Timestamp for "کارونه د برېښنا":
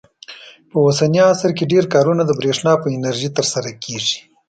1.93-2.73